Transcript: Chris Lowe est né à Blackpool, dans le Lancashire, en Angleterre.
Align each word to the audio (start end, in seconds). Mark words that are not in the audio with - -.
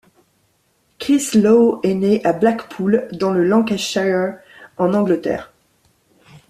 Chris 0.97 1.29
Lowe 1.35 1.79
est 1.83 1.93
né 1.93 2.25
à 2.25 2.33
Blackpool, 2.33 3.07
dans 3.11 3.29
le 3.29 3.43
Lancashire, 3.47 4.39
en 4.79 4.95
Angleterre. 4.95 5.53